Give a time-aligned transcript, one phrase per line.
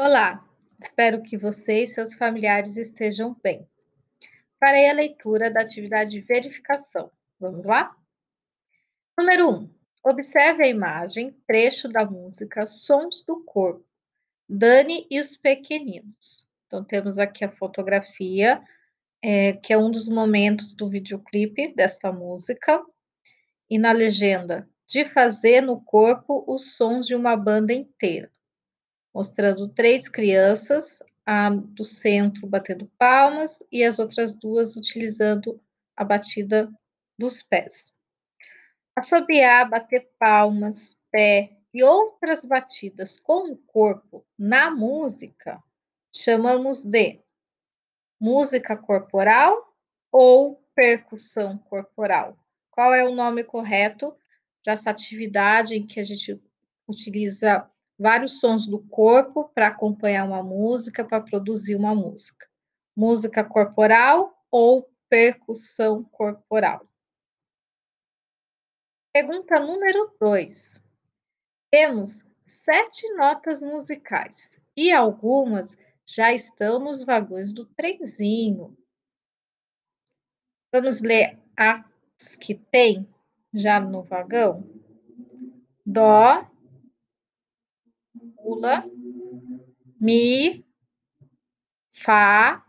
[0.00, 0.48] Olá,
[0.80, 3.68] espero que você e seus familiares estejam bem.
[4.60, 7.10] Farei a leitura da atividade de verificação.
[7.40, 7.96] Vamos lá?
[9.18, 9.70] Número 1.
[10.04, 13.84] Observe a imagem, trecho da música Sons do Corpo,
[14.48, 16.46] Dani e os Pequeninos.
[16.68, 18.62] Então, temos aqui a fotografia,
[19.20, 22.80] é, que é um dos momentos do videoclipe desta música,
[23.68, 28.30] e na legenda, de fazer no corpo os sons de uma banda inteira
[29.14, 35.60] mostrando três crianças, a do centro batendo palmas e as outras duas utilizando
[35.96, 36.72] a batida
[37.18, 37.92] dos pés.
[38.96, 45.62] Assobiar, bater palmas, pé e outras batidas com o corpo na música
[46.14, 47.20] chamamos de
[48.20, 49.74] música corporal
[50.10, 52.36] ou percussão corporal.
[52.70, 54.16] Qual é o nome correto
[54.64, 56.40] para essa atividade em que a gente
[56.86, 62.46] utiliza vários sons do corpo para acompanhar uma música, para produzir uma música.
[62.96, 66.86] Música corporal ou percussão corporal.
[69.12, 70.84] Pergunta número 2.
[71.70, 78.76] Temos sete notas musicais e algumas já estão nos vagões do trenzinho.
[80.72, 83.08] Vamos ler as que tem
[83.52, 84.62] já no vagão?
[85.84, 86.47] Dó,
[88.48, 88.82] Lula,
[90.00, 90.64] Mi,
[91.90, 92.64] Fá,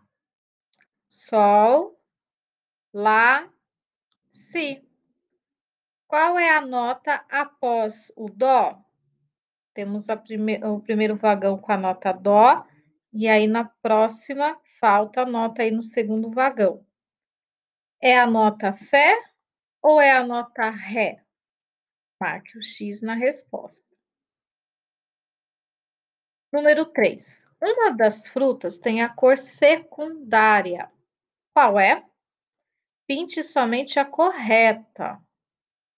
[1.08, 1.98] Sol,
[2.94, 3.50] Lá,
[4.30, 4.86] Si.
[6.06, 8.84] Qual é a nota após o Dó?
[9.74, 12.68] Temos prime o primeiro vagão com a nota Dó,
[13.14, 16.86] e aí na próxima falta a nota aí no segundo vagão.
[18.02, 19.16] É a nota Fé
[19.82, 21.24] ou é a nota Ré?
[22.20, 23.89] Marque o X na resposta.
[26.52, 27.46] Número 3.
[27.62, 30.92] Uma das frutas tem a cor secundária.
[31.54, 32.04] Qual é?
[33.08, 35.22] Pinte somente a correta.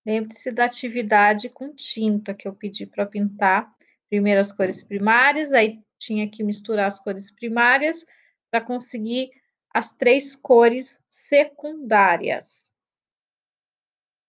[0.05, 3.73] Lembre-se da atividade com tinta que eu pedi para pintar.
[4.09, 8.05] Primeiro as cores primárias, aí tinha que misturar as cores primárias
[8.49, 9.31] para conseguir
[9.73, 12.73] as três cores secundárias.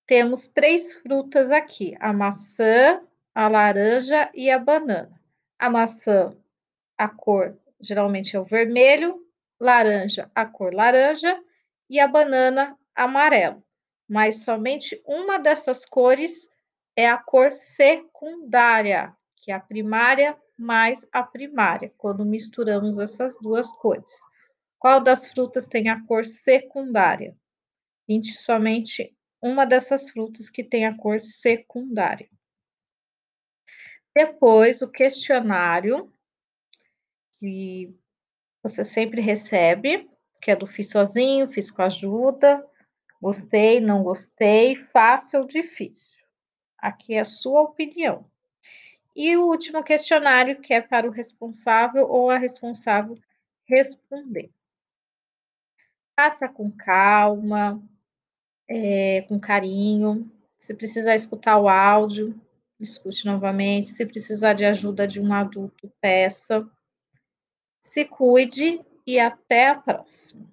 [0.06, 3.02] Temos três frutas aqui: a maçã,
[3.34, 5.21] a laranja e a banana.
[5.62, 6.36] A maçã,
[6.98, 9.24] a cor geralmente é o vermelho,
[9.60, 11.40] laranja, a cor laranja
[11.88, 13.62] e a banana, amarelo.
[14.08, 16.50] Mas somente uma dessas cores
[16.96, 23.72] é a cor secundária, que é a primária mais a primária, quando misturamos essas duas
[23.72, 24.20] cores.
[24.80, 27.36] Qual das frutas tem a cor secundária?
[28.04, 32.28] Pinte somente uma dessas frutas que tem a cor secundária.
[34.14, 36.12] Depois, o questionário,
[37.38, 37.94] que
[38.62, 40.08] você sempre recebe,
[40.40, 42.64] que é do fiz sozinho, fiz com ajuda,
[43.20, 46.22] gostei, não gostei, fácil ou difícil.
[46.78, 48.28] Aqui é a sua opinião.
[49.14, 53.18] E o último questionário, que é para o responsável ou a responsável
[53.64, 54.50] responder.
[56.18, 57.82] Faça com calma,
[58.68, 60.30] é, com carinho.
[60.58, 62.40] Se precisar escutar o áudio,
[62.82, 63.88] escute novamente.
[63.88, 66.68] Se precisar de ajuda de um adulto, peça.
[67.80, 70.46] Se cuide e até a próxima.